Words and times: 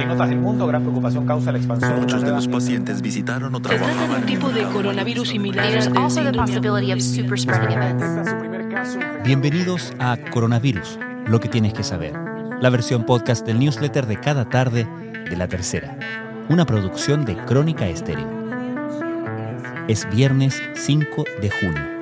En 0.00 0.10
otras 0.10 0.28
del 0.28 0.38
mundo, 0.38 0.66
gran 0.66 0.82
preocupación 0.82 1.26
causa 1.26 1.50
la 1.50 1.58
expansión. 1.58 2.00
Muchos 2.00 2.22
de 2.22 2.30
los 2.30 2.46
pacientes 2.46 3.02
visitaron 3.02 3.54
o 3.54 3.58
Se 3.58 3.76
trata 3.76 4.06
de 4.06 4.14
un 4.14 4.26
tipo 4.26 4.50
de 4.50 4.62
coronavirus 4.64 5.28
similar. 5.28 5.66
Bienvenidos 9.24 9.92
a 9.98 10.16
Coronavirus, 10.30 10.98
lo 11.26 11.40
que 11.40 11.48
tienes 11.48 11.72
que 11.72 11.82
saber. 11.82 12.12
La 12.60 12.70
versión 12.70 13.04
podcast 13.04 13.44
del 13.44 13.58
newsletter 13.58 14.06
de 14.06 14.20
cada 14.20 14.48
tarde 14.48 14.86
de 15.28 15.36
la 15.36 15.48
tercera. 15.48 15.96
Una 16.48 16.64
producción 16.64 17.24
de 17.24 17.36
Crónica 17.36 17.88
Estéreo. 17.88 18.28
Es 19.88 20.08
viernes 20.10 20.62
5 20.74 21.24
de 21.40 21.50
junio. 21.50 21.97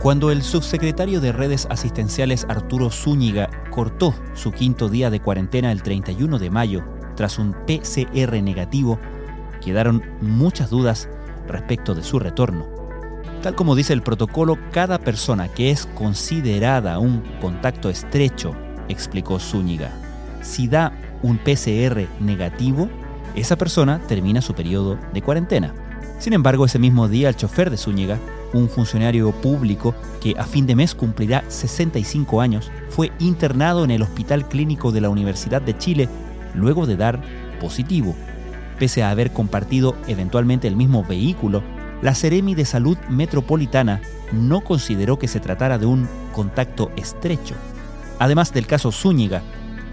Cuando 0.00 0.30
el 0.30 0.42
subsecretario 0.42 1.20
de 1.20 1.30
Redes 1.30 1.66
Asistenciales 1.68 2.46
Arturo 2.48 2.88
Zúñiga 2.88 3.50
cortó 3.70 4.14
su 4.32 4.50
quinto 4.50 4.88
día 4.88 5.10
de 5.10 5.20
cuarentena 5.20 5.70
el 5.72 5.82
31 5.82 6.38
de 6.38 6.48
mayo 6.48 6.82
tras 7.16 7.38
un 7.38 7.52
PCR 7.52 8.42
negativo, 8.42 8.98
quedaron 9.62 10.02
muchas 10.22 10.70
dudas 10.70 11.10
respecto 11.46 11.94
de 11.94 12.02
su 12.02 12.18
retorno. 12.18 12.66
Tal 13.42 13.54
como 13.54 13.74
dice 13.74 13.92
el 13.92 14.00
protocolo, 14.00 14.56
cada 14.72 14.98
persona 14.98 15.48
que 15.48 15.70
es 15.70 15.84
considerada 15.84 16.98
un 16.98 17.22
contacto 17.38 17.90
estrecho, 17.90 18.54
explicó 18.88 19.38
Zúñiga, 19.38 19.90
si 20.40 20.66
da 20.66 20.94
un 21.22 21.36
PCR 21.36 22.06
negativo, 22.20 22.88
esa 23.34 23.56
persona 23.56 24.00
termina 24.08 24.40
su 24.40 24.54
periodo 24.54 24.98
de 25.12 25.20
cuarentena. 25.20 25.74
Sin 26.18 26.32
embargo, 26.32 26.64
ese 26.64 26.78
mismo 26.78 27.06
día 27.06 27.28
el 27.28 27.36
chofer 27.36 27.68
de 27.68 27.76
Zúñiga, 27.76 28.18
un 28.52 28.68
funcionario 28.68 29.30
público 29.32 29.94
que 30.20 30.34
a 30.38 30.44
fin 30.44 30.66
de 30.66 30.76
mes 30.76 30.94
cumplirá 30.94 31.44
65 31.48 32.40
años, 32.40 32.70
fue 32.88 33.12
internado 33.18 33.84
en 33.84 33.90
el 33.90 34.02
Hospital 34.02 34.48
Clínico 34.48 34.92
de 34.92 35.00
la 35.00 35.10
Universidad 35.10 35.62
de 35.62 35.76
Chile 35.76 36.08
luego 36.54 36.86
de 36.86 36.96
dar 36.96 37.20
positivo. 37.60 38.14
Pese 38.78 39.02
a 39.02 39.10
haber 39.10 39.32
compartido 39.32 39.94
eventualmente 40.08 40.66
el 40.66 40.76
mismo 40.76 41.04
vehículo, 41.04 41.62
la 42.02 42.14
Seremi 42.14 42.54
de 42.54 42.64
Salud 42.64 42.96
Metropolitana 43.08 44.00
no 44.32 44.62
consideró 44.62 45.18
que 45.18 45.28
se 45.28 45.40
tratara 45.40 45.78
de 45.78 45.86
un 45.86 46.08
contacto 46.32 46.90
estrecho. 46.96 47.54
Además 48.18 48.52
del 48.52 48.66
caso 48.66 48.90
Zúñiga, 48.90 49.42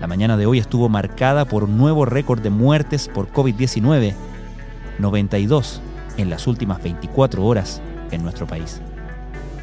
la 0.00 0.06
mañana 0.06 0.36
de 0.36 0.46
hoy 0.46 0.58
estuvo 0.58 0.88
marcada 0.88 1.46
por 1.46 1.64
un 1.64 1.76
nuevo 1.76 2.04
récord 2.04 2.40
de 2.40 2.50
muertes 2.50 3.08
por 3.08 3.32
COVID-19, 3.32 4.14
92 4.98 5.80
en 6.16 6.30
las 6.30 6.46
últimas 6.46 6.82
24 6.82 7.44
horas 7.44 7.82
en 8.10 8.22
nuestro 8.22 8.46
país. 8.46 8.80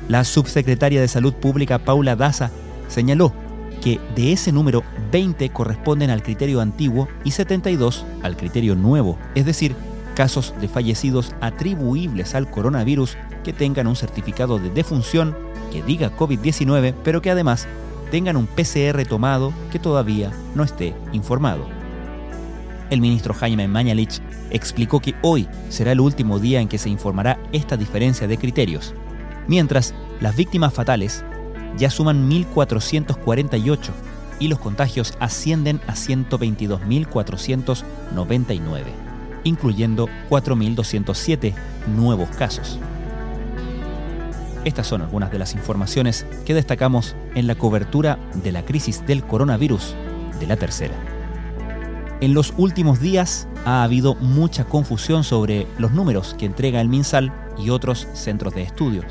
La 0.08 0.24
subsecretaria 0.24 1.02
de 1.02 1.08
Salud 1.08 1.34
Pública 1.34 1.80
Paula 1.80 2.16
Daza 2.16 2.52
señaló 2.88 3.34
que 3.82 4.00
de 4.16 4.34
ese 4.34 4.52
número 4.52 4.84
20 5.12 5.50
corresponden 5.50 6.10
al 6.10 6.24
criterio 6.24 6.62
antiguo 6.62 7.08
y 7.24 7.32
72 7.32 8.06
al 8.22 8.38
criterio 8.38 8.76
nuevo, 8.76 9.18
es 9.36 9.46
decir, 9.46 9.76
casos 10.16 10.54
de 10.62 10.68
fallecidos 10.68 11.34
atribuibles 11.42 12.36
al 12.36 12.50
coronavirus 12.50 13.18
que 13.44 13.54
tengan 13.54 13.88
un 13.88 13.96
certificado 13.96 14.60
de 14.60 14.70
defunción 14.70 15.36
que 15.72 15.84
diga 15.84 16.16
COVID-19, 16.16 16.94
pero 17.04 17.22
que 17.22 17.32
además 17.32 17.68
tengan 18.12 18.38
un 18.38 18.48
PCR 18.48 19.06
tomado 19.08 19.54
que 19.72 19.80
todavía 19.80 20.32
no 20.56 20.64
esté 20.64 20.94
informado. 21.12 21.83
El 22.94 23.02
ministro 23.02 23.34
Jaime 23.34 23.68
Mañalich 23.68 24.22
explicó 24.52 25.00
que 25.00 25.16
hoy 25.24 25.48
será 25.70 25.94
el 25.94 26.00
último 26.00 26.38
día 26.38 26.62
en 26.62 26.68
que 26.68 26.78
se 26.78 26.90
informará 26.90 27.40
esta 27.52 27.76
diferencia 27.76 28.28
de 28.28 28.38
criterios, 28.38 28.94
mientras 29.48 29.96
las 30.22 30.36
víctimas 30.36 30.76
fatales 30.76 31.26
ya 31.76 31.90
suman 31.90 32.30
1.448 32.30 33.90
y 34.40 34.48
los 34.48 34.60
contagios 34.60 35.16
ascienden 35.20 35.82
a 35.88 35.94
122.499, 35.94 38.84
incluyendo 39.44 40.08
4.207 40.30 41.56
nuevos 41.88 42.30
casos. 42.30 42.78
Estas 44.66 44.86
son 44.86 45.02
algunas 45.02 45.32
de 45.32 45.40
las 45.40 45.56
informaciones 45.56 46.28
que 46.46 46.54
destacamos 46.54 47.16
en 47.34 47.48
la 47.48 47.56
cobertura 47.56 48.20
de 48.44 48.52
la 48.52 48.64
crisis 48.64 49.04
del 49.08 49.24
coronavirus 49.24 49.96
de 50.40 50.46
la 50.46 50.58
tercera. 50.58 51.13
En 52.24 52.34
los 52.34 52.54
últimos 52.56 53.02
días 53.02 53.50
ha 53.66 53.84
habido 53.84 54.16
mucha 54.16 54.64
confusión 54.64 55.26
sobre 55.26 55.68
los 55.78 55.92
números 55.92 56.38
que 56.40 56.46
entrega 56.46 56.80
el 56.80 56.88
MinSal 56.88 57.34
y 57.58 57.70
otros 57.70 58.08
centros 58.14 58.56
de 58.56 58.62
estudios. 58.62 59.04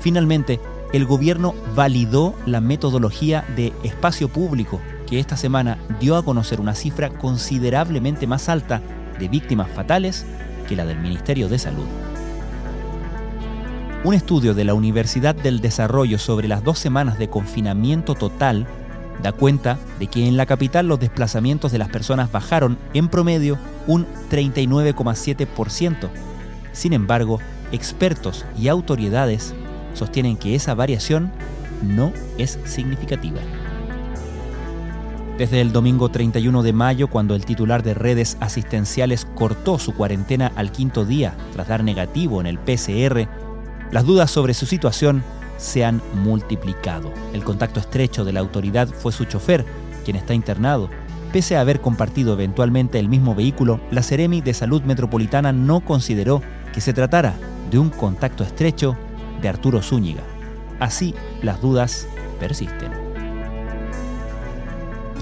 Finalmente, 0.00 0.60
el 0.92 1.06
gobierno 1.06 1.54
validó 1.74 2.34
la 2.44 2.60
metodología 2.60 3.42
de 3.56 3.72
espacio 3.84 4.28
público 4.28 4.82
que 5.06 5.18
esta 5.18 5.38
semana 5.38 5.78
dio 5.98 6.14
a 6.14 6.22
conocer 6.22 6.60
una 6.60 6.74
cifra 6.74 7.08
considerablemente 7.08 8.26
más 8.26 8.50
alta 8.50 8.82
de 9.18 9.28
víctimas 9.28 9.70
fatales 9.70 10.26
que 10.68 10.76
la 10.76 10.84
del 10.84 11.00
Ministerio 11.00 11.48
de 11.48 11.58
Salud. 11.58 11.86
Un 14.04 14.12
estudio 14.12 14.52
de 14.52 14.64
la 14.64 14.74
Universidad 14.74 15.34
del 15.34 15.62
Desarrollo 15.62 16.18
sobre 16.18 16.48
las 16.48 16.62
dos 16.62 16.78
semanas 16.78 17.18
de 17.18 17.30
confinamiento 17.30 18.14
total 18.14 18.66
da 19.22 19.32
cuenta 19.32 19.78
de 19.98 20.06
que 20.06 20.26
en 20.26 20.36
la 20.36 20.46
capital 20.46 20.86
los 20.88 21.00
desplazamientos 21.00 21.72
de 21.72 21.78
las 21.78 21.88
personas 21.88 22.30
bajaron 22.30 22.78
en 22.94 23.08
promedio 23.08 23.58
un 23.86 24.06
39,7%. 24.30 26.08
Sin 26.72 26.92
embargo, 26.92 27.40
expertos 27.72 28.44
y 28.58 28.68
autoridades 28.68 29.54
sostienen 29.94 30.36
que 30.36 30.54
esa 30.54 30.74
variación 30.74 31.32
no 31.82 32.12
es 32.38 32.58
significativa. 32.64 33.40
Desde 35.38 35.60
el 35.60 35.70
domingo 35.70 36.08
31 36.08 36.62
de 36.62 36.72
mayo, 36.72 37.08
cuando 37.08 37.34
el 37.34 37.44
titular 37.44 37.82
de 37.82 37.92
redes 37.92 38.38
asistenciales 38.40 39.26
cortó 39.34 39.78
su 39.78 39.94
cuarentena 39.94 40.50
al 40.56 40.72
quinto 40.72 41.04
día 41.04 41.34
tras 41.52 41.68
dar 41.68 41.84
negativo 41.84 42.40
en 42.40 42.46
el 42.46 42.58
PCR, 42.58 43.28
las 43.90 44.04
dudas 44.04 44.30
sobre 44.30 44.54
su 44.54 44.64
situación 44.64 45.22
se 45.56 45.84
han 45.84 46.02
multiplicado. 46.14 47.12
El 47.32 47.44
contacto 47.44 47.80
estrecho 47.80 48.24
de 48.24 48.32
la 48.32 48.40
autoridad 48.40 48.88
fue 48.88 49.12
su 49.12 49.24
chofer, 49.24 49.64
quien 50.04 50.16
está 50.16 50.34
internado. 50.34 50.90
Pese 51.32 51.56
a 51.56 51.60
haber 51.60 51.80
compartido 51.80 52.32
eventualmente 52.32 52.98
el 52.98 53.08
mismo 53.08 53.34
vehículo, 53.34 53.80
la 53.90 54.02
Seremi 54.02 54.40
de 54.40 54.54
Salud 54.54 54.82
Metropolitana 54.82 55.52
no 55.52 55.80
consideró 55.80 56.40
que 56.72 56.80
se 56.80 56.92
tratara 56.92 57.34
de 57.70 57.78
un 57.78 57.90
contacto 57.90 58.44
estrecho 58.44 58.96
de 59.42 59.48
Arturo 59.48 59.82
Zúñiga. 59.82 60.22
Así, 60.78 61.14
las 61.42 61.60
dudas 61.60 62.06
persisten. 62.38 62.90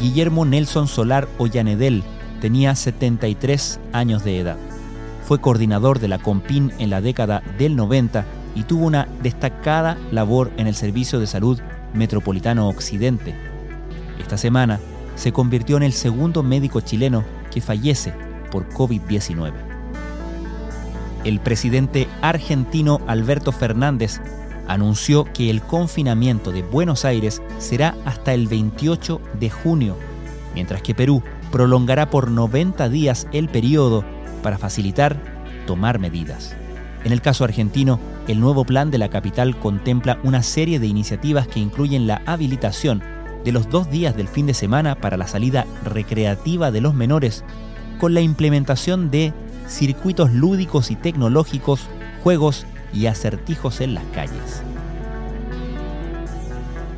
Guillermo 0.00 0.44
Nelson 0.44 0.89
Solar 0.89 1.28
Ollanedel 1.39 2.03
tenía 2.41 2.75
73 2.75 3.81
años 3.93 4.25
de 4.25 4.39
edad. 4.39 4.56
Fue 5.25 5.41
coordinador 5.41 6.00
de 6.00 6.09
la 6.09 6.19
COMPIN 6.19 6.73
en 6.78 6.91
la 6.91 7.00
década 7.00 7.43
del 7.59 7.77
90 7.77 8.27
y 8.55 8.65
tuvo 8.65 8.87
una 8.87 9.09
destacada 9.23 9.99
labor 10.11 10.51
en 10.57 10.67
el 10.67 10.75
Servicio 10.75 11.19
de 11.21 11.27
Salud 11.27 11.61
Metropolitano 11.93 12.69
Occidente. 12.69 13.35
Esta 14.19 14.37
semana 14.37 14.81
se 15.17 15.33
convirtió 15.33 15.77
en 15.77 15.83
el 15.83 15.93
segundo 15.93 16.43
médico 16.43 16.81
chileno 16.81 17.25
que 17.51 17.61
fallece 17.61 18.13
por 18.51 18.69
COVID-19. 18.69 19.53
El 21.25 21.41
presidente 21.41 22.07
argentino 22.21 23.01
Alberto 23.07 23.51
Fernández 23.51 24.21
anunció 24.69 25.25
que 25.25 25.51
el 25.51 25.63
confinamiento 25.63 26.53
de 26.53 26.63
Buenos 26.63 27.05
Aires 27.05 27.43
será 27.59 27.95
hasta 28.05 28.35
el 28.35 28.47
28 28.47 29.21
de 29.39 29.51
junio, 29.51 29.97
mientras 30.55 30.83
que 30.83 30.95
Perú 30.95 31.23
prolongará 31.51 32.11
por 32.11 32.31
90 32.31 32.89
días 32.89 33.27
el 33.33 33.49
periodo 33.49 34.05
para 34.43 34.59
facilitar 34.59 35.17
tomar 35.67 35.99
medidas. 35.99 36.57
En 37.05 37.13
el 37.13 37.21
caso 37.21 37.45
argentino, 37.45 38.01
el 38.29 38.41
nuevo 38.41 38.65
plan 38.65 38.91
de 38.91 38.97
la 38.97 39.11
capital 39.11 39.59
contempla 39.59 40.19
una 40.25 40.43
serie 40.43 40.79
de 40.79 40.87
iniciativas 40.87 41.47
que 41.47 41.61
incluyen 41.61 42.07
la 42.07 42.23
habilitación 42.25 43.03
de 43.45 43.53
los 43.53 43.69
dos 43.69 43.91
días 43.91 44.17
del 44.17 44.27
fin 44.27 44.47
de 44.47 44.55
semana 44.55 44.95
para 44.95 45.19
la 45.19 45.29
salida 45.29 45.67
recreativa 45.85 46.71
de 46.71 46.81
los 46.81 46.95
menores, 46.95 47.45
con 48.01 48.15
la 48.15 48.23
implementación 48.23 49.11
de 49.11 49.35
circuitos 49.69 50.33
lúdicos 50.33 50.91
y 50.91 50.97
tecnológicos, 50.97 51.89
juegos 52.23 52.67
y 52.95 53.07
acertijos 53.07 53.83
en 53.83 53.93
las 53.93 54.05
calles. 54.15 54.62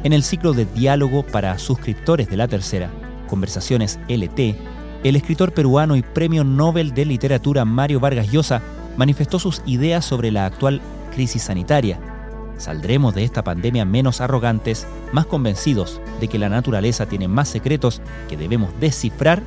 En 0.05 0.12
el 0.12 0.23
ciclo 0.23 0.52
de 0.52 0.67
diálogo 0.67 1.25
para 1.25 1.59
suscriptores 1.59 2.29
de 2.29 2.37
la 2.37 2.47
tercera, 2.47 2.91
Conversaciones 3.29 3.99
LT, 4.09 4.56
el 5.02 5.17
escritor 5.17 5.52
peruano 5.52 5.97
y 5.97 6.02
premio 6.02 6.44
Nobel 6.44 6.94
de 6.94 7.05
Literatura 7.06 7.64
Mario 7.64 7.99
Vargas 7.99 8.31
Llosa 8.31 8.62
manifestó 8.96 9.38
sus 9.38 9.62
ideas 9.66 10.04
sobre 10.04 10.31
la 10.31 10.46
actual 10.46 10.81
crisis 11.14 11.43
sanitaria. 11.44 11.98
Saldremos 12.58 13.14
de 13.14 13.25
esta 13.25 13.44
pandemia 13.44 13.84
menos 13.84 14.20
arrogantes, 14.20 14.87
más 15.12 15.26
convencidos 15.26 16.00
de 16.20 16.28
que 16.28 16.38
la 16.38 16.48
naturaleza 16.48 17.06
tiene 17.06 17.28
más 17.28 17.48
secretos 17.48 18.00
que 18.28 18.37
debemos 18.37 18.70
descifrar 18.81 19.43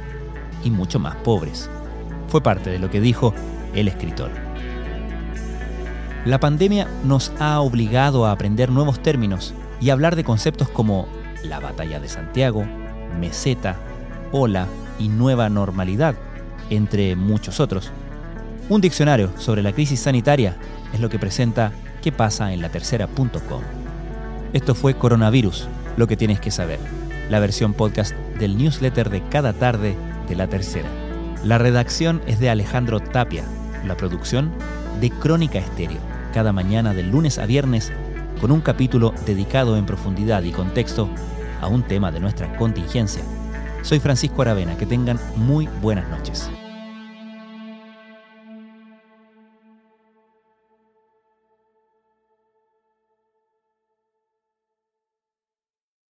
y 0.64 0.70
mucho 0.70 1.00
más 1.00 1.16
pobres. 1.18 1.70
Fue 2.28 2.42
parte 2.42 2.70
de 2.70 2.80
lo 2.80 2.90
que 2.90 3.02
dijo 3.02 3.34
el 3.74 3.88
escritor. 3.88 4.30
La 6.26 6.40
pandemia 6.40 6.88
nos 7.04 7.32
ha 7.40 7.60
obligado 7.62 8.26
a 8.26 8.32
aprender 8.32 8.70
nuevos 8.70 9.02
términos 9.02 9.54
y 9.80 9.90
hablar 9.90 10.16
de 10.16 10.24
conceptos 10.24 10.70
como 10.70 11.08
la 11.44 11.60
batalla 11.60 12.00
de 12.00 12.10
Santiago, 12.10 12.66
meseta, 13.20 13.78
ola, 14.32 14.68
y 15.00 15.08
nueva 15.08 15.50
normalidad, 15.50 16.16
entre 16.70 17.16
muchos 17.16 17.60
otros. 17.60 17.92
Un 18.70 18.82
diccionario 18.82 19.32
sobre 19.40 19.64
la 19.64 19.74
crisis 19.74 20.00
sanitaria 20.00 20.56
es 20.94 21.00
lo 21.00 21.10
que 21.10 21.18
presenta 21.18 21.72
qué 22.04 22.12
pasa 22.12 22.54
en 22.54 22.62
la 22.62 22.70
tercera.com. 22.70 23.62
Esto 24.54 24.76
fue 24.76 24.94
Coronavirus, 24.94 25.68
lo 25.98 26.06
que 26.06 26.16
tienes 26.16 26.40
que 26.40 26.52
saber, 26.52 26.80
la 27.32 27.40
versión 27.40 27.74
podcast 27.74 28.14
del 28.38 28.58
newsletter 28.58 29.10
de 29.10 29.24
cada 29.28 29.54
tarde 29.54 29.96
de 30.28 30.36
la 30.36 30.46
tercera. 30.46 30.88
La 31.44 31.58
redacción 31.58 32.22
es 32.28 32.40
de 32.40 32.52
Alejandro 32.52 33.00
Tapia, 33.00 33.44
la 33.88 33.98
producción 33.98 34.52
de 35.02 35.10
Crónica 35.10 35.58
Estéreo, 35.58 36.00
cada 36.32 36.54
mañana 36.54 36.94
de 36.94 37.02
lunes 37.02 37.40
a 37.40 37.48
viernes 37.48 37.92
con 38.40 38.52
un 38.52 38.62
capítulo 38.62 39.16
dedicado 39.26 39.78
en 39.78 39.88
profundidad 39.88 40.44
y 40.44 40.52
contexto 40.52 41.10
a 41.60 41.68
un 41.68 41.82
tema 41.82 42.12
de 42.12 42.20
nuestra 42.20 42.56
contingencia. 42.56 43.24
Soy 43.82 44.00
Francisco 44.00 44.44
Aravena, 44.44 44.78
que 44.78 44.86
tengan 44.86 45.20
muy 45.38 45.68
buenas 45.82 46.08
noches. 46.10 46.52